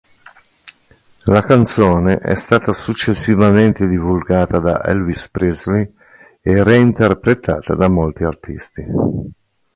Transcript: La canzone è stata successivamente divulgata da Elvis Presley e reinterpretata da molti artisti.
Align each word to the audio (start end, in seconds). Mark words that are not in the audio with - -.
La 1.25 1.43
canzone 1.43 2.17
è 2.17 2.33
stata 2.33 2.73
successivamente 2.73 3.87
divulgata 3.87 4.57
da 4.57 4.83
Elvis 4.83 5.29
Presley 5.29 5.93
e 6.41 6.63
reinterpretata 6.63 7.75
da 7.75 7.87
molti 7.87 8.23
artisti. 8.23 8.83